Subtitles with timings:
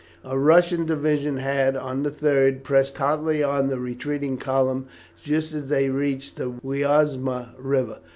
[0.23, 4.87] A Russian division had, on the 3rd, pressed hotly on the retreating column
[5.23, 7.99] just as they reached the Wiazma river.